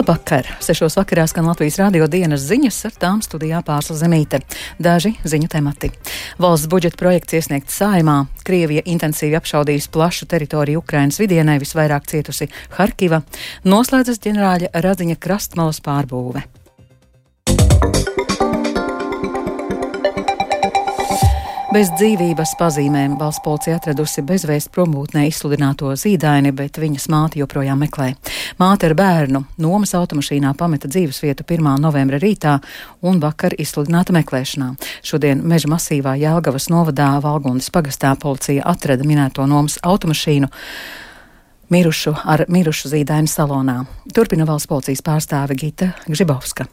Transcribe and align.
Labvakar! 0.00 0.46
Sešos 0.64 0.94
vakarā 0.96 1.26
skan 1.28 1.44
Latvijas 1.44 1.74
radio 1.76 2.06
dienas 2.08 2.40
ziņas, 2.48 2.76
ar 2.88 2.94
tām 3.02 3.18
studijā 3.20 3.58
pārsla 3.60 3.98
zemīte. 4.00 4.38
Daži 4.80 5.10
ziņu 5.28 5.50
temati. 5.52 5.90
Valsts 6.40 6.70
budžeta 6.72 6.96
projekts 6.96 7.36
iesniegts 7.36 7.76
saimā. 7.82 8.14
Krievija 8.40 8.80
intensīvi 8.88 9.36
apšaudījis 9.36 9.90
plašu 9.92 10.30
teritoriju 10.30 10.80
Ukrainas 10.80 11.20
vidienē, 11.20 11.58
visvairāk 11.60 12.08
cietusi 12.08 12.48
Harkiva. 12.78 13.20
Noslēdzas 13.68 14.24
ģenerāļa 14.24 14.72
Radziņa 14.88 15.20
krastmalas 15.20 15.84
pārbūve. 15.84 16.46
Bez 21.70 21.86
dzīvības 21.94 22.56
pazīmēm 22.58 23.12
valsts 23.14 23.44
policija 23.44 23.76
atradusi 23.78 24.24
bezvēst 24.26 24.72
prombūtnē 24.74 25.28
izsludināto 25.28 25.92
zīdaini, 25.94 26.50
bet 26.50 26.80
viņas 26.82 27.04
māte 27.12 27.38
joprojām 27.38 27.78
meklē. 27.84 28.08
Māte 28.58 28.88
ar 28.88 28.94
bērnu 28.98 29.44
nomas 29.62 29.94
automašīnā 29.94 30.50
pameta 30.58 30.90
dzīvesvietu 30.90 31.46
1. 31.46 31.68
novembra 31.78 32.18
rītā 32.18 32.56
un 33.06 33.20
vakar 33.22 33.54
izsludināta 33.54 34.10
meklēšanā. 34.16 34.72
Šodien 35.06 35.44
meža 35.46 35.70
masīvā 35.70 36.16
Jēlgavas 36.18 36.66
novadā 36.74 37.12
Valgundas 37.22 37.70
pagastā 37.70 38.16
policija 38.18 38.66
atrada 38.66 39.06
minēto 39.06 39.46
nomas 39.46 39.78
automašīnu 39.86 40.50
mirušu 41.70 42.16
ar 42.34 42.48
mirušu 42.50 42.90
zīdaini 42.96 43.30
salonā. 43.30 43.84
Turpina 44.10 44.48
valsts 44.50 44.72
policijas 44.74 45.06
pārstāve 45.06 45.54
Gita 45.54 45.92
Gžibovska. 46.10 46.66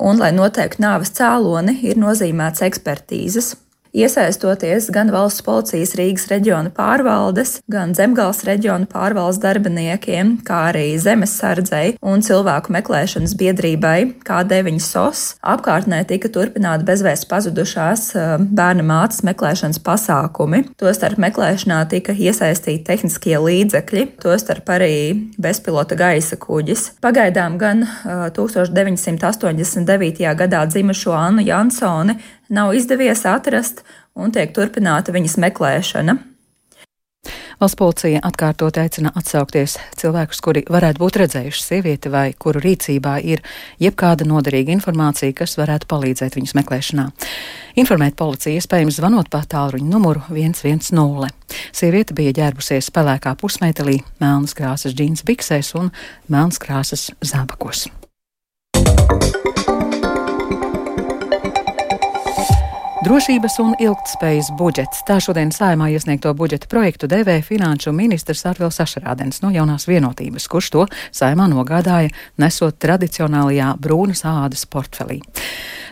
Un, 0.00 0.16
lai 0.16 0.32
noteiktu 0.32 0.80
nāves 0.80 1.12
cēloni, 1.16 1.76
ir 1.84 2.00
nozīmēts 2.00 2.64
ekspertīzes. 2.64 3.52
Iesaistoties 3.96 4.90
gan 4.92 5.08
valsts 5.08 5.40
policijas 5.40 5.94
Rīgas 5.96 6.26
reģiona 6.28 6.68
pārvaldes, 6.76 7.54
gan 7.72 7.94
Zemgāles 7.96 8.42
reģiona 8.44 8.84
pārvaldes 8.90 9.38
darbiniekiem, 9.40 10.34
kā 10.44 10.58
arī 10.68 10.98
zemesardzei 11.00 11.94
un 12.04 12.20
cilvēku 12.20 12.74
meklēšanas 12.76 13.32
biedrībai 13.40 14.20
K9 14.26 14.82
SOS, 14.84 15.22
apkārtnē 15.40 16.02
tika 16.10 16.28
turpināti 16.28 16.84
bezvēsts 16.90 17.30
pazudušās 17.30 18.02
bērna 18.58 18.84
mātes 18.84 19.24
meklēšanas 19.24 19.80
pasākumi. 19.86 20.60
Tostarp 20.76 21.16
meklēšanā 21.24 21.80
tika 21.88 22.12
iesaistīti 22.12 22.84
tehniskie 22.90 23.40
līdzekļi, 23.40 24.04
tostarp 24.20 24.68
arī 24.76 24.92
bezpilota 25.40 25.96
gaisa 25.96 26.36
kuģis. 26.36 27.00
Pagaidām 27.00 27.56
gan 27.56 27.88
1989. 28.04 30.20
Eh, 30.20 30.36
gadā 30.36 30.68
dzimušo 30.68 31.16
Annu 31.16 31.48
Jansoni 31.48 32.20
nav 32.48 32.74
izdevies 32.74 33.24
atrast 33.28 33.84
un 34.14 34.32
tiek 34.32 34.54
turpināta 34.56 35.14
viņas 35.14 35.38
meklēšana. 35.42 36.18
Valsts 37.56 37.78
policija 37.80 38.20
atkārtot 38.28 38.76
aicina 38.76 39.10
atsaukties 39.16 39.78
cilvēkus, 39.96 40.42
kuri 40.44 40.62
varētu 40.68 41.00
būt 41.00 41.16
redzējuši 41.22 41.62
sievieti 41.64 42.12
vai 42.12 42.26
kuru 42.36 42.60
rīcībā 42.60 43.14
ir 43.24 43.40
jebkāda 43.80 44.26
noderīga 44.28 44.74
informācija, 44.76 45.32
kas 45.36 45.56
varētu 45.56 45.88
palīdzēt 45.88 46.36
viņas 46.36 46.52
meklēšanā. 46.60 47.08
Informēt 47.80 48.16
policiju 48.20 48.60
iespējams 48.60 49.00
zvanot 49.00 49.32
pa 49.32 49.40
tālruņa 49.48 49.88
numuru 49.88 50.24
110. 50.28 51.32
Sieviete 51.72 52.16
bija 52.16 52.36
ģērbusies 52.42 52.92
pelēkā 52.92 53.32
pusmetālī, 53.40 54.02
melnas 54.20 54.56
krāsas 54.56 54.96
džīns 54.96 55.24
biksēs 55.24 55.72
un 55.80 55.94
melnas 56.28 56.60
krāsas 56.60 57.08
zābakos. 57.24 57.88
Drošības 63.06 63.60
un 63.62 63.74
ilgtspējas 63.78 64.48
budžets. 64.58 65.04
Tā 65.06 65.20
šodien 65.22 65.52
saimā 65.54 65.86
iesniegto 65.94 66.32
budžeta 66.34 66.66
projektu 66.66 67.06
devē 67.06 67.36
finanšu 67.46 67.92
ministrs 67.94 68.42
Arvils 68.50 68.80
Ašarādens 68.82 69.44
no 69.44 69.52
jaunās 69.54 69.86
vienotības, 69.86 70.48
kurš 70.50 70.70
to 70.74 70.82
saimā 71.14 71.46
nogādāja 71.52 72.10
nesot 72.42 72.80
tradicionālajā 72.82 73.68
brūnas 73.78 74.24
ādas 74.26 74.66
portfelī. 74.66 75.20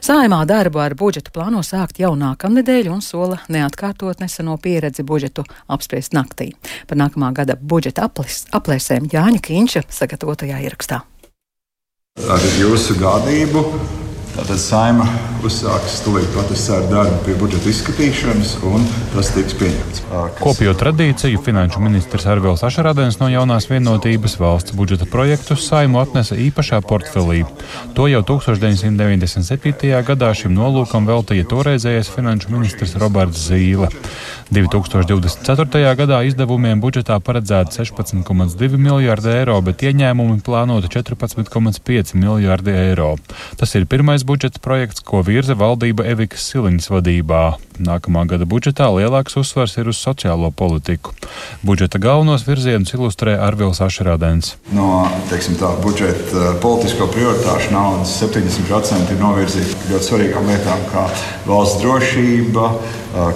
Saimā 0.03 0.41
darbu 0.51 0.83
ar 0.83 0.99
budžetu 0.99 1.31
plāno 1.37 1.63
sākt 1.63 2.03
jau 2.03 2.17
nākamnedēļ 2.19 2.91
un 2.97 3.05
sola 3.05 3.39
neatkārtot 3.47 4.19
neseno 4.19 4.59
pieredzi 4.59 5.07
budžetu 5.07 5.47
apspriest 5.71 6.19
naktī. 6.19 6.51
Par 6.91 6.99
nākamā 6.99 7.31
gada 7.37 7.55
budžeta 7.55 8.09
aplis, 8.11 8.43
aplēsēm 8.51 9.07
Jāņa 9.15 9.39
Kīņša 9.39 9.87
sagatavotajā 10.03 10.65
ierakstā. 10.67 11.05
Ar 12.27 12.49
jūsu 12.59 12.99
gādību 12.99 14.04
Tātad 14.35 14.59
saima 14.59 15.05
uzsāks 15.47 16.01
tūlīt 16.03 16.27
pat 16.35 16.49
ar 16.75 16.87
darbu 16.91 17.21
pie 17.23 17.35
budžeta 17.39 17.71
izskatīšanas, 17.71 18.57
un 18.67 18.83
tas 19.13 19.29
tiks 19.31 19.55
pieņemts. 19.61 20.01
Kopijot 20.41 20.81
tradīciju, 20.81 21.39
finanšu 21.45 21.83
ministrs 21.85 22.27
Arvils 22.33 22.65
Ašarādens 22.67 23.21
no 23.21 23.29
jaunās 23.31 23.69
vienotības 23.71 24.35
valsts 24.43 24.75
budžeta 24.75 25.07
projektu 25.11 25.55
saimu 25.55 26.01
atnesa 26.03 26.35
īpašā 26.35 26.81
portfelī. 26.83 27.45
To 27.95 28.09
jau 28.11 28.25
1997. 28.27 30.03
gadā 30.11 30.33
šim 30.35 30.57
nolūkam 30.59 31.07
veltīja 31.07 31.47
toreizējais 31.55 32.11
finanšu 32.17 32.51
ministrs 32.57 32.97
Roberts 32.99 33.47
Zīle. 33.47 33.93
2024. 34.55 35.95
gadā 35.99 36.21
izdevumiem 36.29 36.83
budžetā 36.83 37.17
paredzēta 37.23 37.85
16,2 37.85 38.77
miljārdi 38.79 39.33
eiro, 39.33 39.57
bet 39.65 39.83
ieņēmumi 39.87 40.43
plānota 40.45 40.91
14,5 40.93 42.15
miljārdi 42.19 42.75
eiro. 42.75 43.15
Tas 43.59 43.75
ir 43.79 43.89
pirmais 43.91 44.24
budžeta 44.25 44.59
projekts, 44.65 45.05
ko 45.05 45.21
virza 45.23 45.55
valdība 45.59 46.07
Evikas 46.09 46.49
Siliņas 46.49 46.89
vadībā. 46.91 47.43
Nākamā 47.85 48.25
gada 48.31 48.47
budžetā 48.49 48.89
lielāks 48.95 49.37
uzsvars 49.37 49.77
ir 49.77 49.91
uz 49.93 50.01
sociālo 50.01 50.49
politiku. 50.55 51.13
Budžeta 51.67 52.01
galvenos 52.01 52.47
virzienus 52.47 52.95
ilustrē 52.97 53.37
Arvils 53.37 53.83
Ašrādens. 53.85 54.55
No 54.73 55.05
teiksim, 55.31 55.59
tā, 55.61 55.75
budžeta 55.85 56.41
eh, 56.41 56.59
politisko 56.65 57.11
prioritāšu 57.13 57.75
naudas 57.75 58.17
70% 58.23 59.15
ir 59.15 59.21
novirzīta 59.21 59.93
ļoti 59.93 60.11
svarīgām 60.11 60.49
lietām, 60.49 60.85
kā 60.93 61.09
valsts 61.49 61.83
drošība, 61.85 62.71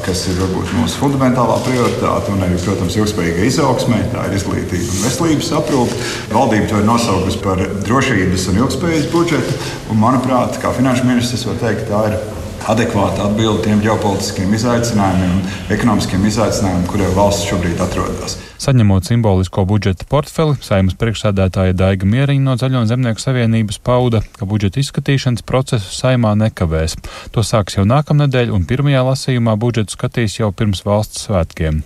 kas 0.04 0.24
ir 0.30 0.38
varbūt 0.40 0.72
mūsu 0.74 0.98
fundamentālā 0.98 1.58
prioritāte, 1.66 2.32
un 2.34 2.42
arī, 2.46 2.56
protams, 2.64 2.96
ilgspējīga 2.98 3.44
izaugsme, 3.46 4.00
tā 4.12 4.24
ir 4.26 4.34
izglītība 4.38 4.88
un 4.94 5.04
veselības 5.04 5.52
aprūpe. 5.60 6.00
Valdība 6.32 6.70
to 6.70 6.80
ir 6.80 6.88
nosaukusi 6.88 7.42
par 7.44 7.62
drošības 7.86 8.48
un 8.50 8.60
ilgspējas 8.64 9.06
budžetu, 9.12 9.54
un, 9.92 10.00
manuprāt, 10.02 10.58
kā 10.62 10.74
finanšu 10.74 11.06
ministrs 11.06 11.46
var 11.46 11.62
teikt, 11.62 11.86
tā 11.92 12.02
ir 12.10 12.18
adekvāta 12.66 13.28
atbilde 13.28 13.62
tiem 13.68 13.80
ģeopolitiskiem 13.84 14.58
izaicinājumiem 14.58 15.38
un 15.38 15.72
ekonomiskiem 15.74 16.26
izaicinājumiem, 16.32 16.86
kuriem 16.90 17.16
valsts 17.16 17.48
šobrīd 17.50 17.80
atrodas. 17.84 18.38
Saņemot 18.58 19.06
simbolisko 19.06 19.62
budžeta 19.70 20.02
portfeli, 20.10 20.56
saimnes 20.66 20.96
priekšsēdētāja 20.98 21.76
Daiga 21.78 22.08
Mieriņa 22.10 22.42
no 22.42 22.56
Zaļo 22.58 22.82
Zemnieku 22.90 23.22
savienības 23.22 23.78
pauda, 23.86 24.24
ka 24.34 24.48
budžeta 24.50 24.82
izskatīšanas 24.82 25.46
procesu 25.46 25.94
saimā 25.94 26.34
nekavēs. 26.40 26.96
To 27.36 27.46
sāks 27.46 27.78
jau 27.78 27.86
nākamnedēļ, 27.86 28.50
un 28.56 28.66
pirmajā 28.66 29.04
lasījumā 29.12 29.54
budžetu 29.62 29.94
skatīs 29.94 30.40
jau 30.40 30.50
pirms 30.50 30.82
valsts 30.82 31.28
svētkiem. 31.28 31.84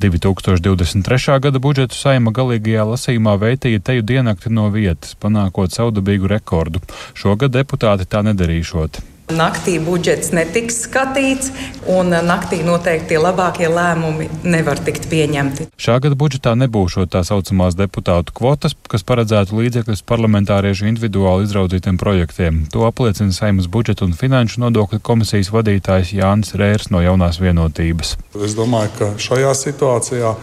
2023. 0.00 1.40
gada 1.44 1.60
budžetu 1.60 2.00
saima 2.00 2.32
galīgajā 2.32 2.88
lasījumā 2.94 3.36
veitīja 3.44 3.84
teju 3.84 4.08
diennakti 4.08 4.48
no 4.48 4.70
vietas, 4.72 5.18
panākot 5.20 5.76
saudabīgu 5.76 6.32
rekordu. 6.38 6.80
Šogad 7.12 7.52
deputāti 7.52 8.08
tā 8.08 8.24
nedarīšot. 8.24 9.04
Naktī 9.32 9.78
budžets 9.80 10.34
netiks 10.36 10.82
skatīts, 10.84 11.48
un 11.88 12.12
naktī 12.12 12.58
noteikti 12.60 13.14
tie 13.14 13.20
labākie 13.22 13.70
lēmumi 13.72 14.26
nevar 14.44 14.76
tikt 14.84 15.06
pieņemti. 15.08 15.70
Šā 15.80 15.96
gada 16.04 16.18
budžetā 16.18 16.52
nebūs 16.60 16.98
tā 17.08 17.22
saucamās 17.24 17.72
deputātu 17.78 18.34
kvotas, 18.36 18.76
kas 18.84 19.06
paredzētu 19.08 19.56
līdzekļus 19.56 20.04
parlamentāriešu 20.04 20.90
individuāli 20.90 21.48
izraudzītiem 21.48 21.96
projektiem. 21.96 22.60
To 22.74 22.84
apliecina 22.84 23.32
Saimnes 23.32 23.70
budžeta 23.72 24.04
un 24.04 24.12
finanšu 24.12 24.60
nodokļu 24.66 25.00
komisijas 25.00 25.48
vadītājs 25.56 26.12
Jānis 26.18 26.52
Rērs 26.60 26.92
no 26.92 27.00
jaunās 27.00 27.40
vienotības. 27.40 28.18
Es 28.44 28.52
domāju, 28.58 28.92
ka 28.98 29.10
šajā 29.16 29.56
situācijā 29.56 30.34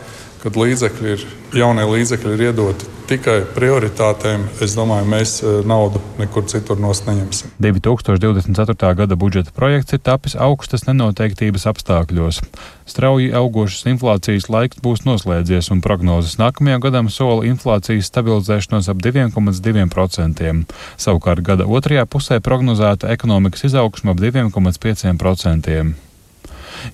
kad 0.42 0.58
līdzekļi 0.58 1.14
ir, 1.16 1.28
jaunie 1.62 1.86
līdzekļi 1.86 2.34
ir 2.36 2.50
iedoti 2.50 2.90
tikai 3.12 3.42
prioritātēm, 3.56 4.46
es 4.64 4.76
domāju, 4.78 5.08
mēs 5.12 5.34
eh, 5.44 5.60
naudu 5.68 6.00
nekur 6.20 6.46
citur 6.48 6.80
neņemsim. 6.80 7.52
2024. 7.60 8.92
gada 9.02 9.18
budžeta 9.20 9.52
projekts 9.56 9.98
ir 9.98 10.02
tapis 10.04 10.38
augstas 10.40 10.86
nenoteiktības 10.88 11.68
apstākļos. 11.72 12.40
Strauji 12.88 13.32
augošas 13.36 13.88
inflācijas 13.92 14.48
laiks 14.52 14.80
būs 14.84 15.04
noslēdzies, 15.08 15.72
un 15.76 15.84
prognozes 15.84 16.38
nākamajam 16.40 16.86
gadam 16.88 17.12
sola 17.12 17.44
inflācijas 17.50 18.08
stabilizēšanos 18.12 18.90
ap 18.92 19.04
2,2%. 19.04 20.56
Savukārt 21.02 21.44
gada 21.52 21.68
otrajā 21.68 22.08
pusē 22.08 22.40
prognozēta 22.44 23.12
ekonomikas 23.12 23.68
izaugsme 23.72 24.16
ap 24.16 24.24
2,5%. 24.24 25.84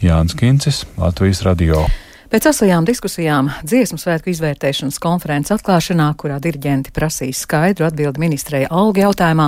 Jānis 0.03 0.35
Kincis, 0.35 0.83
Latvijas 0.97 1.45
Radio. 1.47 1.85
Pēc 2.27 2.43
asajām 2.49 2.83
diskusijām 2.83 3.47
dziesmu 3.63 3.95
svētku 4.01 4.27
izvērtēšanas 4.33 4.97
konferences 4.99 5.53
atklāšanā, 5.55 6.09
kurā 6.19 6.41
diriģenti 6.43 6.91
prasīs 6.91 7.45
skaidru 7.45 7.87
atbildi 7.87 8.19
ministrei 8.19 8.65
algu 8.67 8.99
jautājumā 8.99 9.45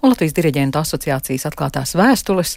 un 0.00 0.14
Latvijas 0.14 0.32
diriģentu 0.38 0.80
asociācijas 0.80 1.44
atklātās 1.50 1.92
vēstules, 1.92 2.54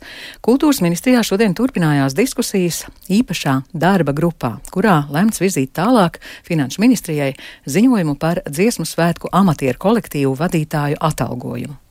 kultūras 0.48 0.80
ministrijā 0.86 1.26
šodien 1.28 1.58
turpinājās 1.60 2.16
diskusijas 2.16 2.86
īpašā 3.12 3.60
darba 3.76 4.16
grupā, 4.16 4.56
kurā 4.72 5.02
lemts 5.12 5.44
virzīt 5.44 5.76
tālāk 5.76 6.22
finanšu 6.48 6.80
ministrijai 6.80 7.34
ziņojumu 7.68 8.16
par 8.16 8.46
dziesmu 8.48 8.88
svētku 8.88 9.34
amatieru 9.36 9.82
kolektīvu 9.90 10.38
vadītāju 10.40 11.04
atalgojumu. 11.04 11.82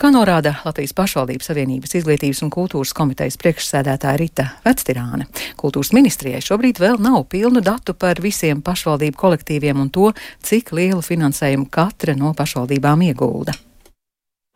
Kā 0.00 0.10
norāda 0.14 0.56
Latvijas 0.64 0.94
pašvaldības 0.96 1.50
savienības 1.50 1.94
izglītības 2.00 2.42
un 2.46 2.50
kultūras 2.54 2.94
komitejas 2.96 3.38
priekšsēdētāja 3.42 4.20
Rita 4.20 4.46
Vectirāne, 4.64 5.28
kultūras 5.60 5.92
ministrijai 5.96 6.42
šobrīd 6.44 6.80
vēl 6.82 6.98
nav 7.02 7.28
pilnu 7.32 7.62
datu 7.64 7.94
par 7.98 8.22
visiem 8.24 8.62
pašvaldību 8.64 9.20
kolektīviem 9.20 9.84
un 9.84 9.92
to, 9.94 10.10
cik 10.42 10.74
lielu 10.74 11.02
finansējumu 11.04 11.70
katra 11.70 12.16
no 12.18 12.34
pašvaldībām 12.36 13.06
iegulda. 13.10 13.54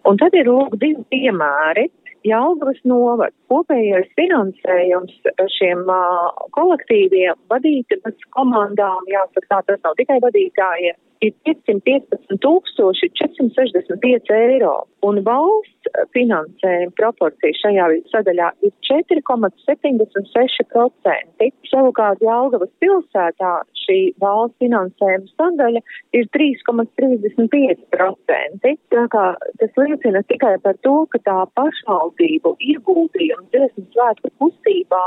Un 0.09 0.19
tad 0.21 0.35
ir 0.39 0.49
lūk 0.49 0.77
divi 0.81 1.05
piemēri. 1.13 1.89
Jālgavas 2.27 2.79
novads 2.89 3.37
kopējais 3.49 4.09
finansējums 4.19 5.29
šiem 5.55 5.85
uh, 5.87 6.33
kolektīviem 6.57 7.39
vadības 7.53 8.25
komandām, 8.35 9.07
jāsaka 9.09 9.47
tā, 9.53 9.61
tas 9.69 9.85
nav 9.87 9.95
tikai 10.01 10.19
vadītājiem, 10.25 10.99
ir 11.21 11.35
515 11.45 12.19
465 12.41 14.31
eiro, 14.31 14.87
un 15.03 15.23
valsts 15.25 15.78
finansējuma 16.17 16.95
proporcija 16.99 17.53
šajā 17.63 17.87
sadaļā 18.13 18.49
ir 18.67 18.73
4,76%. 18.89 21.49
Savukārt 21.71 22.19
Jālgavas 22.25 22.73
pilsētā 22.83 23.53
šī 23.85 23.99
valsts 24.23 24.59
finansējuma 24.63 25.29
sadaļa 25.35 25.81
ir 26.19 26.25
3,35%. 26.37 28.73
Tā 28.95 29.05
kā 29.15 29.25
tas 29.61 29.73
liecina 29.81 30.21
tikai 30.33 30.55
par 30.65 30.77
to, 30.87 30.97
ka 31.13 31.19
tā 31.29 31.39
pašvaldību 31.59 32.51
ieguldījums 32.73 33.51
dziesmu 33.55 33.85
svētku 33.95 34.29
kustībā 34.43 35.05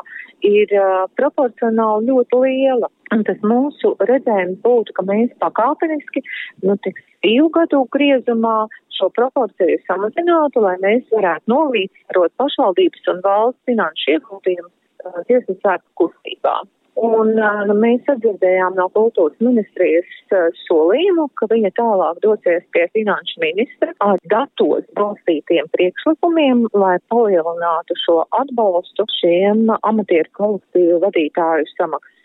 ir 0.47 0.67
uh, 0.77 0.83
proporcionāli 1.19 2.03
ļoti 2.09 2.35
liela. 2.45 2.87
Un 3.11 3.19
tas 3.27 3.39
mūsu 3.43 3.87
redzējums 4.07 4.59
būtu, 4.63 4.89
ka 4.95 5.01
mēs 5.03 5.29
pakāpeniski, 5.43 6.19
nu, 6.63 6.73
tiks 6.85 7.03
divu 7.25 7.49
gadu 7.57 7.79
griezumā 7.91 8.59
šo 8.97 9.09
proporciju 9.15 9.79
samazinātu, 9.87 10.63
lai 10.65 10.75
mēs 10.83 11.07
varētu 11.15 11.51
novīstarot 11.53 12.35
pašvaldības 12.41 13.09
un 13.13 13.23
valsts 13.25 13.69
finanšu 13.69 14.15
ieguldījumus 14.17 15.25
tiesas 15.27 15.57
svētku 15.63 15.91
kustībā. 16.03 16.61
Un 17.01 17.31
nu, 17.39 17.75
mēs 17.79 18.01
sadzirdējām 18.03 18.75
no 18.75 18.89
kultūras 18.91 19.37
ministrijas 19.39 20.09
uh, 20.35 20.49
solījumu, 20.67 21.29
ka 21.39 21.47
viņa 21.49 21.71
tālāk 21.79 22.19
dosies 22.25 22.65
pie 22.75 22.83
finanšu 22.91 23.39
ministra 23.39 23.95
ar 24.03 24.19
datos 24.33 24.83
balstītiem 24.99 25.71
priekšlikumiem, 25.71 26.65
lai 26.75 26.97
palielinātu 27.13 27.95
šo 28.03 28.17
atbalstu 28.43 29.07
šiem 29.21 29.69
amatieru 29.79 30.35
kolektīvu 30.35 30.99
vadītāju 31.05 31.71
samaksai. 31.77 32.20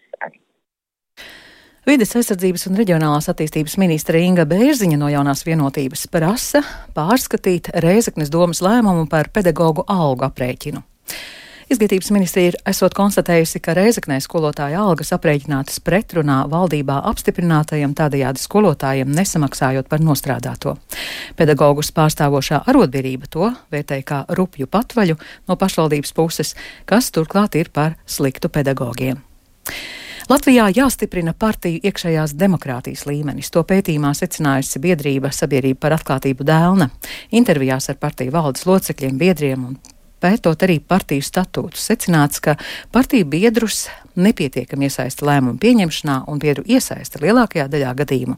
Vides 1.86 2.16
aizsardzības 2.18 2.64
un 2.66 2.74
reģionālās 2.80 3.28
attīstības 3.30 3.76
ministra 3.78 4.18
Inga 4.18 4.42
Bērziņa 4.50 4.96
no 4.98 5.06
jaunās 5.06 5.44
vienotības 5.46 6.08
prasa 6.10 6.58
pārskatīt 6.96 7.68
Rēzeknes 7.78 8.32
domas 8.34 8.58
lēmumu 8.58 9.04
par 9.06 9.28
pedagoģu 9.30 9.84
algu 9.94 10.24
aprēķinu. 10.26 10.80
Izglītības 11.70 12.10
ministrija 12.10 12.50
ir 12.50 12.56
esot 12.66 12.94
konstatējusi, 12.94 13.60
ka 13.62 13.76
Reizeknē 13.78 14.16
skolotāja 14.24 14.80
algas 14.82 15.14
aprēķinātas 15.14 15.78
pretrunā 15.86 16.40
valdībā 16.50 16.96
apstiprinātajam 17.12 17.94
tādajādi 17.94 18.42
skolotājiem 18.42 19.12
nesamaksājot 19.14 19.86
par 19.86 20.02
nostrādāto. 20.02 20.74
Pedagogus 21.38 21.92
pārstāvošā 21.94 22.64
arotbiedrība 22.66 23.30
to 23.30 23.52
vērtēja 23.70 24.08
kā 24.10 24.18
rupju 24.40 24.66
patvaļu 24.66 25.20
no 25.46 25.58
pašvaldības 25.62 26.14
puses, 26.18 26.56
kas 26.82 27.12
turklāt 27.14 27.54
ir 27.62 27.70
par 27.70 27.94
sliktu 28.10 28.50
pedagogiem. 28.50 29.22
Latvijā 30.26 30.64
jāstiprina 30.74 31.30
partiju 31.38 31.78
iekšējās 31.86 32.32
demokrātijas 32.34 33.04
līmenis. 33.06 33.52
To 33.54 33.62
pētījumā 33.62 34.10
secinājusi 34.18 34.82
biedrība 34.82 35.30
Sabiedrība 35.30 35.84
par 35.84 35.94
atklātību 36.00 36.42
Dēlna. 36.48 36.88
Intervijās 37.38 37.86
ar 37.92 38.00
partiju 38.02 38.34
valdes 38.34 38.66
locekļiem, 38.66 39.20
biedriem 39.22 39.68
un 39.68 39.76
pētot 40.22 40.62
arī 40.66 40.78
partiju 40.80 41.24
statūtus, 41.24 41.84
secināts, 41.90 42.40
ka 42.42 42.56
partiju 42.92 43.26
biedrus 43.30 43.86
nepietiekami 44.16 44.88
iesaista 44.88 45.26
lēmumu 45.28 45.60
pieņemšanā 45.60 46.16
un 46.30 46.40
biedru 46.40 46.64
iesaista 46.68 47.20
lielākajā 47.22 47.66
daļā 47.72 47.92
gadījumu 47.98 48.36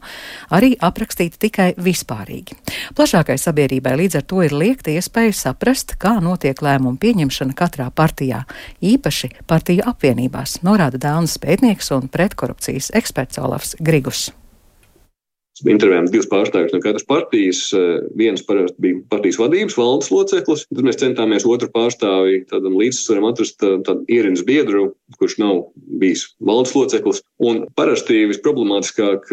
arī 0.55 0.73
aprakstīta 0.75 1.39
tikai 1.45 1.69
vispārīgi. 1.79 2.57
Plašākai 2.97 3.37
sabiedrībai 3.39 3.95
līdz 4.01 4.19
ar 4.19 4.27
to 4.27 4.43
ir 4.43 4.55
liekta 4.55 4.91
iespēja 4.95 5.35
saprast, 5.37 5.95
kā 6.01 6.17
notiek 6.23 6.59
lēmumu 6.65 6.99
pieņemšana 6.99 7.55
katrā 7.57 7.87
partijā, 7.95 8.43
īpaši 8.83 9.31
partiju 9.47 9.87
apvienībās, 9.93 10.59
norāda 10.67 10.99
Dānas 10.99 11.39
pētnieks 11.41 11.93
un 11.95 12.11
pretkorupcijas 12.11 12.91
eksperts 12.99 13.39
Olafs 13.39 13.77
Grigus 13.79 14.29
intervējām 15.67 16.09
divas 16.11 16.29
pārstāvjus 16.31 16.75
no 16.75 16.81
katras 16.83 17.07
partijas. 17.07 17.61
Eh, 17.75 18.03
viens 18.19 18.43
parasti 18.45 18.83
bija 18.83 19.01
partijas 19.11 19.39
vadības 19.41 19.77
valdes 19.79 20.11
loceklis. 20.13 20.65
Tad 20.69 20.85
mēs 20.85 20.99
centāmies 21.01 21.47
otru 21.49 21.71
pārstāvi 21.73 22.43
tādam 22.51 22.77
līdzsvaram 22.79 23.29
atrast 23.31 23.65
eh, 23.65 23.79
tādu 23.87 24.05
ierindus 24.11 24.45
biedru, 24.47 24.93
kurš 25.19 25.39
nav 25.41 25.65
bijis 26.01 26.29
valdes 26.39 26.75
loceklis. 26.77 27.23
Un 27.39 27.65
parasti 27.75 28.25
visproblemātiskāk 28.29 29.31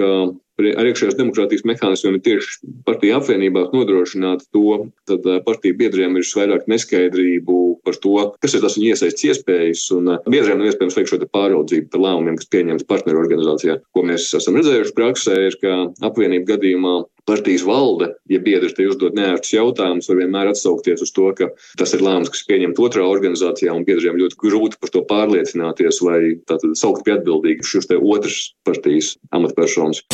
ar 0.63 0.89
iekšējās 0.91 1.17
demokrātijas 1.19 1.65
mehānismiem 1.69 2.17
ir 2.17 2.23
tieši 2.25 2.71
partiju 2.87 3.19
apvienībās 3.19 3.73
nodrošināt 3.75 4.47
to, 4.55 4.87
tad 5.09 5.27
eh, 5.29 5.41
partiju 5.47 5.77
biedriem 5.81 6.17
ir 6.17 6.29
vairāk 6.37 6.69
neskaidrību 6.71 7.59
par 7.87 7.99
to, 8.03 8.15
kas 8.43 8.57
ir 8.57 8.65
tas 8.65 8.79
viņa 8.79 8.95
iesaistas 8.95 9.27
iespējas, 9.31 9.85
un 9.97 10.15
eh, 10.15 10.31
biedriem 10.33 10.61
nav 10.61 10.71
iespējams 10.71 10.97
veikt 10.99 11.13
šo 11.13 11.21
pāraudzību 11.27 11.91
par 11.93 12.05
lēmumiem, 12.07 12.39
kas 12.41 12.51
pieņemts 12.55 12.89
partneru 12.89 13.23
organizācijā. 13.25 13.81
Ko 13.93 14.07
mēs 14.07 14.31
esam 14.39 14.57
redzējuši 14.59 14.97
praksē, 14.97 15.37
ir, 15.51 15.61
ka 15.61 15.77
apvienību 16.09 16.49
gadījumā 16.55 16.97
partijas 17.27 17.65
valde, 17.67 18.13
ja 18.31 18.41
biedrs 18.43 18.77
te 18.77 18.87
uzdod 18.89 19.17
neērtus 19.19 19.55
jautājumus, 19.57 20.09
var 20.11 20.21
vienmēr 20.23 20.53
atsaukties 20.53 21.05
uz 21.07 21.13
to, 21.17 21.29
ka 21.39 21.51
tas 21.79 21.95
ir 21.97 22.05
lēmums, 22.07 22.33
kas 22.33 22.47
pieņemts 22.49 22.83
otrā 22.89 23.07
organizācijā, 23.07 23.75
un 23.75 23.87
biedriem 23.89 24.21
ļoti 24.23 24.41
grūti 24.43 24.81
par 24.83 24.95
to 24.95 25.05
pārliecināties 25.11 26.03
vai 26.07 26.21
tātad 26.49 26.77
saukt 26.79 27.07
pie 27.07 27.17
atbildīgi 27.19 27.67
šos 27.67 27.91
te 27.91 27.99
otras 28.01 28.43
partijas 28.67 29.17
amatpersonas. 29.35 30.05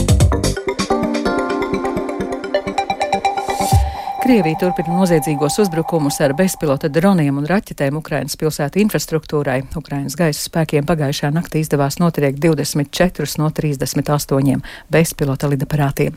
Krievija 4.22 4.54
turpina 4.54 4.94
noziedzīgos 4.94 5.56
uzbrukumus 5.58 6.20
ar 6.22 6.30
bezpilota 6.38 6.86
droniem 6.86 7.40
un 7.40 7.46
raķetēm 7.50 7.96
Ukrainas 7.98 8.36
pilsētu 8.38 8.78
infrastruktūrai. 8.78 9.56
Ukrainas 9.74 10.14
gaisa 10.14 10.44
spēkiem 10.46 10.86
pagājušajā 10.86 11.30
naktī 11.34 11.58
izdevās 11.64 11.96
notriekt 11.98 12.38
24 12.38 13.40
no 13.42 13.48
38 13.50 14.62
bezpilota 14.94 15.50
lidaparātiem. 15.50 16.14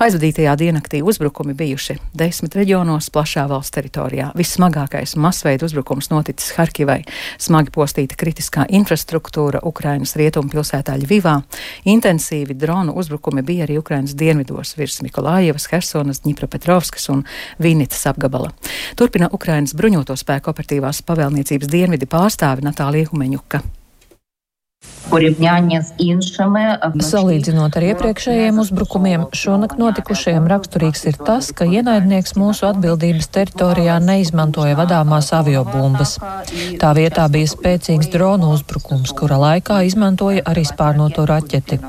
Aizvadītajā 0.00 0.54
diennaktī 0.62 1.02
uzbrukumi 1.04 1.52
bijuši 1.58 1.98
desmit 2.16 2.56
reģionos 2.56 3.10
plašā 3.12 3.44
valsts 3.52 3.76
teritorijā. 3.76 4.30
Vissmagākais 4.38 5.12
masveida 5.20 5.68
uzbrukums 5.68 6.08
noticis 6.08 6.56
Harkivai. 6.56 7.02
Smagi 7.36 7.76
postīta 7.76 8.16
kritiskā 8.16 8.64
infrastruktūra 8.80 9.60
Ukrainas 9.68 10.16
rietumu 10.16 10.48
pilsētā 10.56 10.96
Ļvivā. 11.04 11.36
Intensīvi 11.84 12.56
dronu 12.56 12.96
uzbrukumi 12.96 13.44
bija 13.44 13.68
arī 13.68 13.76
Ukrainas 13.84 14.16
dienvidos 14.16 14.72
virs 14.80 15.02
Mikolājevas, 15.04 15.68
Hersonas, 15.76 16.24
Dņipropetrovskas 16.24 17.12
un 17.12 17.26
Vīnītas 17.62 18.06
apgabala. 18.12 18.52
Turpina 18.96 19.30
Ukrainas 19.32 19.76
bruņoto 19.78 20.16
spēku 20.18 20.52
operatīvās 20.52 21.04
pavēlniecības 21.08 21.70
dienvidi 21.72 22.10
pārstāve 22.10 22.64
Natālija 22.66 23.12
Humeņuka. 23.12 23.62
Salīdzinot 27.04 27.74
ar 27.76 27.84
iepriekšējiem 27.90 28.60
uzbrukumiem, 28.62 29.26
šonakt 29.36 29.76
notikušajiem 29.80 30.46
raksturīgs 30.48 31.04
ir 31.10 31.18
tas, 31.20 31.50
ka 31.52 31.66
ienaidnieks 31.68 32.32
mūsu 32.40 32.64
atbildības 32.70 33.28
teritorijā 33.34 33.98
neizmantoja 34.00 34.78
vadāmās 34.78 35.28
aviobumbas. 35.36 36.16
Tā 36.80 36.92
vietā 36.96 37.26
bija 37.34 37.50
spēcīgs 37.52 38.08
dronu 38.14 38.54
uzbrukums, 38.56 39.12
kura 39.18 39.36
laikā 39.42 39.82
izmantoja 39.90 40.46
arī 40.48 40.64
spārnoto 40.68 41.26
raķeti. 41.28 41.80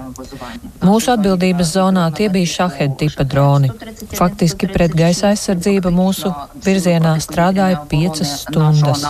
Mūsu 0.83 1.13
atbildības 1.15 1.75
zonā 1.77 2.09
tie 2.17 2.27
bija 2.33 2.51
šahed 2.57 2.97
tipa 3.00 3.23
droni. 3.23 3.71
Faktiski 4.17 4.67
pret 4.73 4.97
gaisa 5.00 5.31
aizsardzība 5.31 5.93
mūsu 5.95 6.33
virzienā 6.65 7.15
strādāja 7.23 7.85
piecas 7.88 8.41
stundas. 8.43 9.07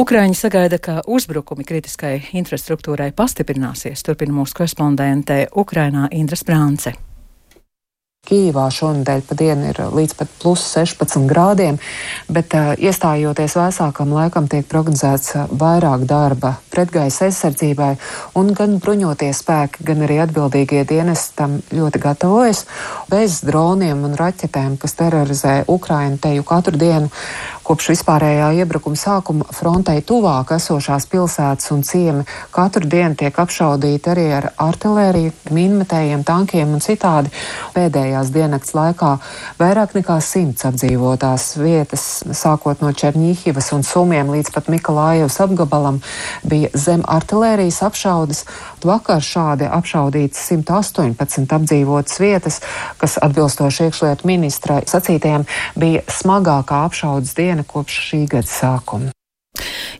Ukraiņi 0.00 0.36
sagaida, 0.38 0.78
ka 0.80 1.02
uzbrukumi 1.04 1.66
kritiskai 1.68 2.14
infrastruktūrai 2.40 3.10
pastiprināsies, 3.12 4.00
turpina 4.06 4.32
mūsu 4.32 4.56
korespondente 4.56 5.42
Ukrainā 5.52 6.06
Indra 6.16 6.40
Sprānce. 6.40 6.94
Kīvā 8.28 8.66
šonadēļ 8.68 9.22
pa 9.24 9.34
dienu 9.34 9.70
ir 9.70 9.78
līdz 9.96 10.14
pat 10.18 10.32
plus 10.42 10.62
16 10.74 11.24
grādiem, 11.28 11.78
bet 12.28 12.52
uh, 12.52 12.74
iestājoties 12.76 13.56
vēsākam 13.56 14.12
laikam 14.12 14.44
tiek 14.48 14.68
prognozēts 14.68 15.32
vairāk 15.56 16.04
darba 16.08 16.50
pretgaisa 16.70 17.26
aizsardzībai, 17.30 17.94
un 18.36 18.52
gan 18.56 18.76
bruņoties 18.84 19.40
spēki, 19.40 19.86
gan 19.88 20.04
arī 20.04 20.20
atbildīgie 20.24 20.84
dienesti 20.92 21.36
tam 21.40 21.56
ļoti 21.72 22.02
gatavojas. 22.04 22.66
Bez 23.10 23.40
droniem 23.48 24.04
un 24.06 24.16
raķetēm, 24.20 24.76
kas 24.80 24.96
terorizē 25.00 25.62
Ukrainu 25.72 26.20
teju 26.20 26.44
katru 26.46 26.76
dienu, 26.76 27.08
Kopš 27.70 27.92
vispārējā 27.92 28.48
iebrukuma 28.64 28.98
sākuma 28.98 29.44
frontei 29.54 30.00
tuvāk 30.02 30.48
esošās 30.56 31.04
pilsētas 31.06 31.68
un 31.70 31.84
ciemi 31.86 32.24
katru 32.50 32.88
dienu 32.90 33.14
tiek 33.14 33.36
apšaudīti 33.38 34.10
arī 34.10 34.24
ar 34.34 34.48
artilēriju, 34.58 35.30
minmetējiem, 35.54 36.24
tankiem 36.26 36.72
un 36.74 36.82
citādi. 36.82 37.30
Pēdējās 37.76 38.32
diennakts 38.34 38.74
laikā 38.74 39.12
vairāk 39.60 39.94
nekā 40.00 40.16
simts 40.18 40.66
apdzīvotās 40.66 41.44
vietas, 41.62 42.08
sākot 42.34 42.82
no 42.82 42.90
Černīhivas 42.90 43.70
un 43.76 43.86
Sumiem 43.86 44.34
līdz 44.34 44.50
pat 44.56 44.66
Mikalājevas 44.74 45.38
apgabalam, 45.46 46.02
bija 46.42 46.72
zem 46.74 47.06
artilērijas 47.06 47.84
apšaudas. 48.80 48.90
Vakar 48.90 49.20
šādi 49.20 49.68
apšaudīts 49.68 50.50
118 50.50 51.52
apdzīvotas 51.52 52.20
vietas, 52.20 52.60
kas 52.98 53.18
atbilstoši 53.20 53.88
iekšlietu 53.88 54.26
ministra 54.26 54.80
sacītajiem 54.86 55.46
bija 55.76 56.02
smagākā 56.08 56.84
apšaudas 56.86 57.34
diena 57.34 57.64
kopš 57.64 58.10
šī 58.10 58.26
gada 58.28 58.46
sākuma. 58.46 59.19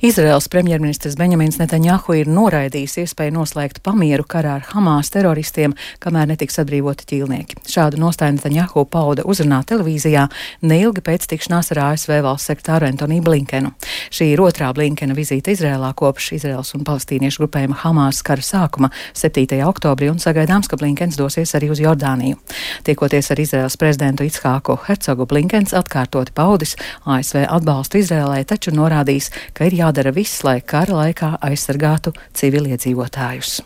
Izraels 0.02 0.48
premjerministrs 0.48 1.16
Benjamins 1.16 1.58
Netanjahu 1.60 2.14
ir 2.16 2.28
noraidījis 2.32 2.94
iespēju 3.02 3.34
noslēgt 3.34 3.82
pamieru 3.84 4.24
karā 4.24 4.54
ar 4.56 4.62
Hamas 4.70 5.10
teroristiem, 5.12 5.74
kamēr 6.00 6.30
netiks 6.30 6.56
atbrīvoti 6.62 7.04
ķīlnieki. 7.10 7.58
Šādu 7.68 8.00
nostāju 8.00 8.38
Netanjahu 8.38 8.86
pauda 8.88 9.26
uzrunā 9.28 9.58
televīzijā 9.68 10.22
neilgi 10.64 11.04
pēc 11.04 11.26
tikšanās 11.28 11.68
ar 11.74 11.82
ASV 11.90 12.14
valsts 12.24 12.48
sektāru 12.48 12.88
Antoniju 12.88 13.26
Blinkenu. 13.26 13.74
Šī 14.08 14.30
ir 14.32 14.40
otrā 14.40 14.70
Blinkena 14.72 15.12
vizīte 15.18 15.52
Izrēlā 15.52 15.92
kopš 16.00 16.30
Izraels 16.38 16.72
un 16.78 16.86
palestīniešu 16.88 17.44
grupējuma 17.44 17.82
Hamas 17.82 18.22
kara 18.24 18.40
sākuma 18.40 18.88
7. 19.12 19.60
oktobrī 19.68 20.08
un 20.08 20.16
sagaidāms, 20.16 20.72
ka 20.72 20.80
Blinkens 20.80 21.20
dosies 21.20 21.52
arī 21.60 21.68
uz 21.76 21.84
Jordāniju. 21.84 22.40
Tiekoties 22.88 23.28
ar 23.36 23.44
Izraels 23.44 23.76
prezidentu 23.76 24.24
Itskāku 24.24 24.80
Hercogu, 24.88 25.28
Blinkens 25.28 25.76
atkārtoti 25.76 26.32
paudis 26.32 26.78
ASV 27.04 27.44
atbalstu 27.44 28.00
Izrēlai, 28.00 28.46
taču 28.48 28.72
norādījis, 28.72 29.28
ka 29.52 29.68
ir 29.68 29.76
jādara 29.90 30.14
viss, 30.14 30.44
lai 30.46 30.60
kara 30.62 31.02
laikā 31.02 31.34
aizsargātu 31.50 32.14
civiliedzīvotājus. 32.38 33.58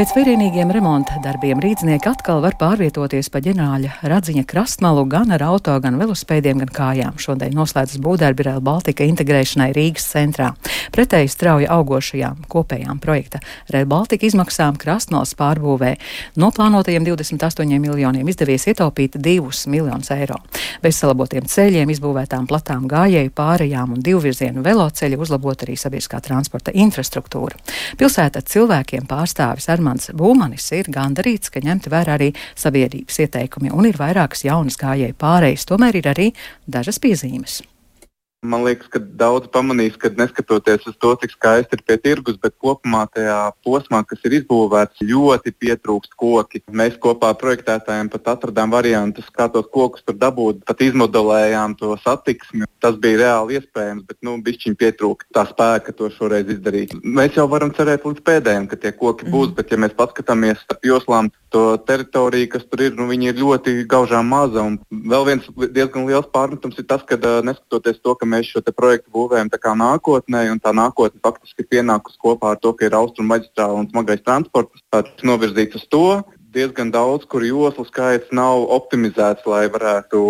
Pēc 0.00 0.14
vērienīgiem 0.16 0.70
remonta 0.72 1.18
darbiem 1.20 1.58
rīznieki 1.60 2.08
atkal 2.08 2.38
var 2.40 2.54
pārvietoties 2.56 3.26
pa 3.28 3.42
ģenerāļa 3.44 3.98
radziņa 4.08 4.46
krastmalu 4.48 5.02
gan 5.12 5.28
ar 5.36 5.42
auto, 5.44 5.74
gan 5.84 5.98
velospēdiem, 6.00 6.62
gan 6.62 6.70
kājām. 6.72 7.18
Šodien 7.20 7.52
noslēdzas 7.52 8.00
būvdarbi 8.00 8.46
Rail 8.46 8.62
Baltica 8.64 9.04
integrēšanai 9.04 9.74
Rīgas 9.76 10.06
centrā. 10.08 10.54
Pretēji 10.96 11.28
strauji 11.28 11.68
augošajām 11.68 12.46
kopējām 12.48 13.02
projekta 13.02 13.42
Rail 13.68 13.84
Baltica 13.92 14.24
izmaksām 14.24 14.78
krastmalas 14.80 15.34
pārbūvē 15.36 15.90
no 16.40 16.48
plānotajiem 16.48 17.04
28 17.04 17.76
miljoniem 17.84 18.32
izdevies 18.32 18.64
ietaupīt 18.72 19.20
2 19.20 19.68
miljonus 19.68 20.14
eiro. 20.16 20.40
Bez 20.80 20.96
salabotiem 20.96 21.44
ceļiem, 21.44 21.92
izbūvētām 21.92 22.48
platām 22.48 22.88
gājēju 22.88 23.34
pārējām 23.36 23.92
un 23.98 24.00
divvirzienu 24.08 24.64
veloceļu 24.64 25.20
uzlabot 25.20 25.68
arī 25.68 25.76
sabiedriskā 25.76 26.24
transporta 26.24 26.72
infrastruktūra. 26.72 27.60
Pilsēta 28.00 28.40
cilvēkiem 28.40 29.04
pārstāvis 29.10 29.68
Armāns 29.68 29.89
Armāns 29.90 30.12
Būmanis 30.14 30.68
ir 30.76 30.90
gandarīts, 30.94 31.50
ka 31.50 31.62
ņemti 31.64 31.90
vērā 31.90 32.14
arī 32.14 32.30
sabiedrības 32.54 33.18
ieteikumi 33.24 33.72
un 33.74 33.90
ir 33.90 33.98
vairākas 33.98 34.44
jaunas 34.46 34.78
gājēju 34.78 35.18
pārējas, 35.18 35.66
tomēr 35.66 35.98
ir 35.98 36.10
arī 36.14 36.30
dažas 36.70 37.02
piezīmes. 37.02 37.60
Man 38.40 38.62
liekas, 38.64 38.88
ka 38.88 38.96
daudz 39.20 39.50
pamanīs, 39.52 39.98
ka 40.00 40.08
neskatoties 40.16 40.86
uz 40.88 40.94
to, 40.96 41.10
cik 41.20 41.34
skaisti 41.34 41.76
ir 41.76 41.82
pie 41.84 41.96
tirgus, 42.00 42.38
bet 42.40 42.54
kopumā 42.56 43.02
tajā 43.12 43.34
posmā, 43.66 44.00
kas 44.08 44.22
ir 44.24 44.38
izbūvēts, 44.38 45.02
ļoti 45.04 45.52
pietrūkst 45.60 46.16
koki. 46.16 46.62
Mēs 46.72 46.96
kopā 47.04 47.34
ar 47.34 47.36
projektētājiem 47.42 48.08
pat 48.14 48.30
atradām 48.32 48.72
variantus, 48.72 49.28
kā 49.28 49.50
tos 49.52 49.68
kokus 49.68 50.06
tur 50.06 50.16
dabūt, 50.16 50.62
pat 50.64 50.80
izmodelējām 50.86 51.76
to 51.82 51.92
satiksmi. 52.00 52.64
Tas 52.80 52.96
bija 52.96 53.20
reāli 53.26 53.58
iespējams, 53.60 54.06
bet 54.08 54.16
nu, 54.24 54.38
bišķiņ 54.46 54.78
pietrūka 54.80 55.28
tā 55.36 55.44
spēka 55.50 55.92
to 55.98 56.08
šoreiz 56.16 56.48
izdarīt. 56.48 56.96
Mēs 57.04 57.36
jau 57.36 57.44
varam 57.52 57.74
cerēt 57.76 58.08
līdz 58.08 58.24
pēdējiem, 58.24 58.70
ka 58.72 58.80
tie 58.80 58.94
koki 58.96 59.28
būs, 59.28 59.50
mm. 59.50 59.58
bet 59.60 59.76
ja 59.76 59.82
mēs 59.84 59.92
paskatāmies 60.00 60.64
starp 60.64 60.88
joslām, 60.88 61.28
to 61.50 61.76
teritoriju, 61.86 62.48
kas 62.54 62.64
tur 62.70 62.84
ir, 62.86 62.94
nu, 62.96 63.10
ir 63.12 63.36
ļoti 63.36 63.82
gaužām 63.90 64.28
maza. 64.30 64.62
Un 64.62 64.78
vēl 64.88 65.26
viens 65.26 65.48
diezgan 65.74 66.06
liels 66.08 66.30
pārmetums 66.32 66.78
ir 66.78 66.86
tas, 66.88 67.02
ka 67.06 67.18
neskatoties 67.18 67.98
to, 68.00 68.14
ka 68.14 68.29
mēs 68.30 68.50
šo 68.50 68.62
projektu 68.70 69.10
būvējam 69.14 69.50
nākotnē, 69.80 70.46
un 70.52 70.60
tā 70.62 70.72
nākotne 70.76 71.20
faktiski 71.22 71.64
ir 71.64 71.70
pienākusi 71.74 72.18
kopā 72.18 72.54
ar 72.54 72.60
to, 72.62 72.72
ka 72.72 72.86
ir 72.86 72.96
austrumu 72.96 73.34
maģistrāla 73.34 73.80
un 73.82 73.90
smagais 73.90 74.22
transports, 74.22 74.82
tas 74.90 75.10
novirzīts 75.22 75.76
uz 75.76 75.86
to. 75.88 76.22
Diezgan 76.50 76.90
daudz, 76.90 77.26
kur 77.30 77.44
joslu 77.46 77.84
skaits 77.86 78.32
nav 78.34 78.64
optimizēts, 78.74 79.46
lai 79.46 79.68
varētu 79.70 80.22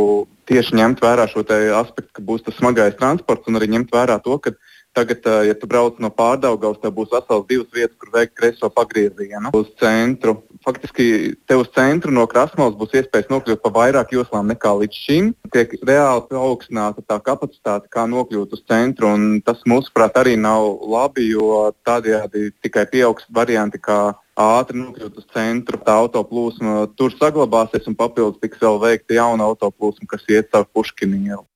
tieši 0.51 0.77
ņemt 0.77 1.01
vērā 1.01 1.25
šo 1.31 1.45
aspektu, 1.79 2.11
ka 2.13 2.23
būs 2.23 2.45
tas 2.45 2.59
smagais 2.59 2.99
transports, 2.99 3.49
un 3.49 3.57
arī 3.57 3.71
ņemt 3.77 3.95
vērā 3.95 4.19
to, 4.25 4.37
ka 4.39 4.53
Tagad, 4.93 5.23
ja 5.47 5.55
tu 5.55 5.69
brauc 5.71 6.01
no 6.03 6.09
pārdaugavas, 6.11 6.81
tev 6.83 6.97
būs 6.97 7.13
vesels 7.13 7.45
divas 7.47 7.69
vietas, 7.71 7.95
kur 8.01 8.11
veikt 8.11 8.33
kreiso 8.35 8.71
pagriezienu 8.75 9.53
uz 9.55 9.69
centru. 9.79 10.41
Faktiski 10.67 11.37
tev 11.47 11.63
uz 11.63 11.69
centru 11.77 12.11
no 12.11 12.25
krasmals 12.31 12.75
būs 12.79 12.97
iespējas 12.99 13.31
nokļūt 13.31 13.63
pa 13.63 13.71
vairāk 13.77 14.11
joslām 14.17 14.51
nekā 14.51 14.73
līdz 14.81 14.99
šim. 15.05 15.29
Tiek 15.55 15.77
reāli 15.87 16.25
paaugstināta 16.33 17.05
tā 17.07 17.21
kapacitāte, 17.23 17.87
kā 17.95 18.09
nokļūt 18.11 18.57
uz 18.59 18.65
centru, 18.67 19.13
un 19.15 19.39
tas, 19.47 19.63
mūsuprāt, 19.71 20.19
arī 20.19 20.35
nav 20.41 20.67
labi, 20.83 21.29
jo 21.37 21.71
tādējādi 21.87 22.51
tikai 22.67 22.89
pieaugs 22.91 23.31
varianti, 23.31 23.79
kā 23.79 24.01
ātri 24.41 24.83
nokļūt 24.83 25.23
uz 25.23 25.29
centru. 25.37 25.79
Tā 25.87 26.01
autoplūsma 26.03 26.89
tur 26.99 27.15
saglabāsies 27.15 27.87
un 27.87 27.95
papildus 27.95 28.43
tiks 28.43 28.59
vēl 28.59 28.83
veikta 28.83 29.21
jauna 29.21 29.47
autoplūsma, 29.53 30.11
kas 30.11 30.27
iet 30.35 30.51
caur 30.51 30.67
Puškinu 30.75 31.23
ielu. 31.31 31.47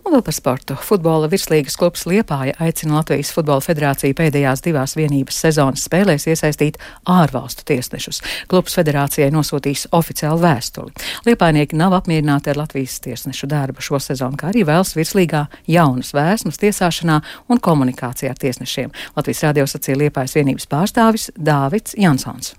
Un 0.00 0.14
vēl 0.14 0.22
par 0.24 0.32
sportu. 0.32 0.74
Futbola 0.80 1.28
virslīgas 1.28 1.76
klubs 1.76 2.06
Liepāja 2.08 2.54
aicina 2.64 2.96
Latvijas 2.96 3.34
Futbola 3.36 3.60
federāciju 3.60 4.16
pēdējās 4.16 4.62
divās 4.64 4.94
vienības 4.96 5.36
sezonas 5.44 5.84
spēlēs 5.84 6.24
iesaistīt 6.32 6.78
ārvalstu 7.10 7.66
tiesnešus. 7.68 8.22
Klubs 8.48 8.78
federācijai 8.78 9.28
nosūtīs 9.34 9.84
oficiālu 9.96 10.40
vēstuli. 10.40 10.96
Liepājnieki 11.28 11.76
nav 11.76 11.98
apmierināti 11.98 12.52
ar 12.52 12.62
Latvijas 12.62 12.96
tiesnešu 13.04 13.50
darbu 13.52 13.84
šo 13.84 14.00
sezonu, 14.00 14.40
kā 14.40 14.48
arī 14.54 14.64
vēlas 14.68 14.96
virslīgā 14.96 15.44
jaunas 15.68 16.14
vēsmas 16.16 16.60
tiesāšanā 16.64 17.20
un 17.52 17.60
komunikācijā 17.60 18.32
ar 18.32 18.40
tiesnešiem. 18.40 18.96
Latvijas 19.20 19.44
radio 19.50 19.68
sacīja 19.68 20.00
Liepājas 20.06 20.38
vienības 20.40 20.70
pārstāvis 20.70 21.28
Dāvids 21.36 21.98
Jansons. 22.00 22.54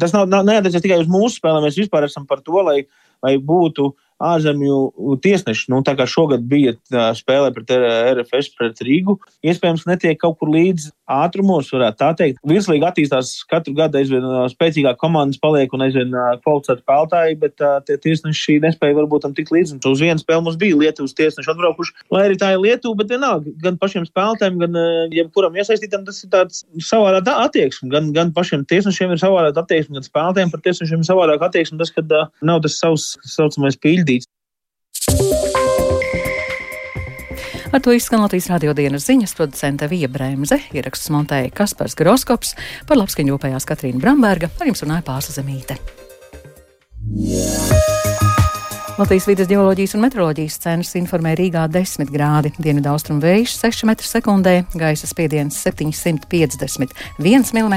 Tas 0.00 0.12
nav, 0.12 0.28
nav 0.28 0.44
neatiecas 0.44 0.84
tikai 0.84 1.00
uz 1.00 1.08
mūsu 1.08 1.40
spēlēm, 1.40 1.64
mēs 1.64 1.78
vispār 1.80 2.04
esam 2.04 2.26
par 2.28 2.44
to, 2.44 2.60
lai, 2.66 2.82
lai 3.24 3.38
būtu 3.40 3.86
uh, 3.88 4.02
ārzemju 4.22 5.18
tiesneši. 5.24 5.68
Nu, 5.72 5.82
tā 5.86 5.96
kā 5.98 6.06
šogad 6.08 6.44
bija 6.48 6.74
spēlē 7.16 7.52
pret 7.54 7.72
RFS, 7.76 8.52
pret 8.56 8.80
Rīgu, 8.84 9.18
iespējams, 9.46 9.86
netiek 9.88 10.18
kaut 10.20 10.38
kur 10.40 10.52
līdz 10.54 10.90
ātrumos, 11.06 11.68
varētu 11.74 12.00
tā 12.00 12.10
teikt. 12.18 12.40
Virslīgi 12.46 12.86
attīstās 12.88 13.32
katru 13.50 13.76
gadu 13.76 14.00
aizvien 14.00 14.24
spēcīgāk 14.52 14.98
komandas 15.00 15.38
paliek 15.42 15.72
un 15.76 15.84
aizvien 15.86 16.14
kvalificēti 16.42 16.82
spēlētāji, 16.82 17.38
bet 17.42 17.62
tie 17.86 17.98
tiesneši 18.02 18.58
nespēja 18.64 18.98
varbūt 18.98 19.26
tam 19.26 19.36
tikt 19.36 19.52
līdzi. 19.54 19.78
Uz 19.86 20.02
vienu 20.02 20.22
spēli 20.22 20.46
mums 20.46 20.58
bija 20.60 20.78
Lietuvas 20.80 21.14
tiesneši 21.18 21.52
atbraukuši, 21.52 21.94
lai 22.14 22.24
arī 22.26 22.40
tā 22.40 22.52
ir 22.54 22.62
Lietuva, 22.64 22.98
bet 23.02 23.12
vienalga, 23.14 23.52
gan 23.62 23.78
pašiem 23.80 24.08
spēlētājiem, 24.08 24.58
gan 24.64 24.80
jebkuram 25.14 25.58
iesaistītam 25.60 26.06
tas 26.08 26.22
ir 26.24 26.32
tāds 26.32 26.64
savādāk 26.82 27.28
attieksme. 27.46 27.90
Gan, 27.92 28.10
gan 28.16 28.32
pašiem 28.36 28.64
tiesnešiem 28.68 29.14
ir 29.14 29.22
savādāk 29.22 29.60
attieksme, 29.62 29.98
gan 29.98 30.06
spēlētājiem 30.06 30.52
par 30.52 30.64
tiesnešiem 30.64 31.04
ir 31.04 31.08
savādāk 31.08 31.46
attieksme. 31.46 31.78
Tas, 31.80 31.92
kad 31.94 32.12
uh, 32.14 32.26
nav 32.46 32.62
tas 32.64 32.78
savs 32.80 33.12
saucamais 33.30 33.78
pīļ 33.82 34.05
pildīts. 34.06 34.30
Ar 37.74 37.82
to 37.82 37.92
izskan 37.92 38.22
Latvijas 38.22 38.48
radio 38.48 38.72
dienas 38.76 39.04
ziņas 39.04 39.34
producente 39.36 39.88
Vija 39.90 40.08
Bremze, 40.08 40.60
ieraksts 40.72 41.10
montēja 41.12 41.50
Kaspars 41.52 41.96
Groskops, 41.98 42.54
par 42.88 42.96
labskaņu 43.02 43.34
rūpējās 43.34 43.68
Katrīna 43.68 44.00
Bramberga, 44.00 44.48
par 44.48 44.70
jums 44.70 44.84
runāja 44.86 45.04
Pārsa 45.04 45.34
Zemīte. 45.36 45.76
Latvijas 48.96 49.26
vidas 49.28 49.50
geoloģijas 49.50 49.92
un 49.98 50.06
meteoroloģijas 50.06 50.56
centrs 50.62 50.94
informē 50.96 51.34
Rīgā 51.36 51.66
10 51.68 52.08
grādi, 52.14 52.54
dienvidu 52.56 52.88
austrumu 52.94 53.20
vējš 53.20 53.58
6 53.58 53.84
m2, 53.92 54.56
gaisa 54.80 55.10
spiediens 55.10 55.60
751 55.60 57.52
mm, 57.60 57.76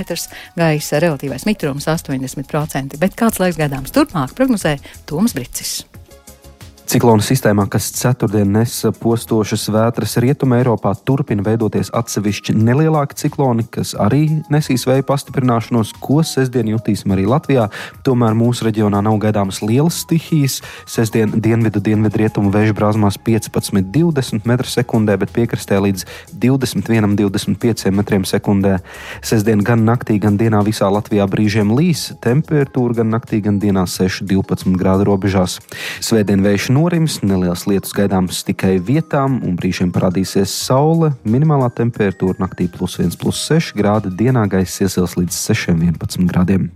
gaisa 0.55 1.03
relatīvais 1.03 1.43
mitrums 1.49 1.91
80%, 1.91 2.95
bet 3.03 3.19
kāds 3.19 3.43
laiks 3.43 3.59
gaidāms 3.59 3.91
turpmāk 3.91 4.31
prognozē 4.37 4.77
Toms 5.11 5.35
Bricis. 5.35 5.81
Ciklona 6.89 7.21
sistēmā, 7.21 7.67
kas 7.69 7.91
ceturtdien 7.93 8.49
nesa 8.49 8.89
postošas 8.97 9.67
vētras 9.69 10.15
rietumē 10.23 10.63
Eiropā, 10.63 10.95
turpina 11.05 11.43
veidoties 11.45 11.91
atsevišķi 11.93 12.55
nelielāki 12.57 13.13
cikloni, 13.19 13.67
kas 13.69 13.91
arī 13.93 14.23
nesīs 14.49 14.87
vēja 14.89 15.05
pastiprināšanos, 15.05 15.91
ko 16.01 16.23
sestdien 16.25 16.71
jutīsim 16.71 17.13
arī 17.13 17.27
Latvijā. 17.29 17.67
Tomēr 18.07 18.33
mūsu 18.33 18.65
reģionā 18.65 19.03
nav 19.05 19.19
gaidāmas 19.21 19.59
lielas 19.61 19.99
stihijas. 20.01 20.63
Sestdien 20.89 21.35
dienvidu 21.37 21.77
dienvidu 21.85 22.23
rietumu 22.23 22.49
vēja 22.55 22.73
brāzmās 22.73 23.21
15-20 23.21 24.49
m2, 24.49 25.19
bet 25.21 25.35
piekrastē 25.37 25.77
līdz 25.85 26.07
21-25 26.41 27.93
m2. 27.93 28.73
Sestdien 29.21 29.61
gan 29.61 29.85
naktī, 29.85 30.17
gan 30.25 30.41
dienā 30.41 30.63
visā 30.65 30.89
Latvijā 30.89 31.29
brīžiem 31.29 31.69
līs, 31.77 32.07
temperatūra 32.25 33.03
gan 33.03 33.13
naktī, 33.13 33.43
gan 33.45 33.61
dienā 33.61 33.85
6-12 33.85 34.73
grādu 34.81 35.05
robežās. 35.13 35.61
Svētdien 36.01 36.41
vējš 36.41 36.71
norims, 36.79 37.19
nelielas 37.25 37.65
lietus 37.67 37.93
gaidāmas 37.95 38.43
tikai 38.47 38.77
vietām, 38.79 39.39
un 39.43 39.57
brīžiem 39.59 39.91
parādīsies 39.95 40.53
saule. 40.65 41.11
Minimālā 41.27 41.69
temperatūra 41.75 42.39
naktī 42.39 42.69
plus 42.71 42.99
1,6 43.01 43.73
grādi, 43.77 44.13
dienā 44.23 44.47
gaisa 44.51 44.87
iesils 44.87 45.17
līdz 45.19 45.41
6,11 45.49 46.29
grādiem. 46.29 46.69